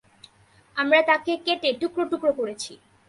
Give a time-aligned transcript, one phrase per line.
[0.75, 2.73] আমরা তাকে কেটে টুকরো টুকরো করেছি।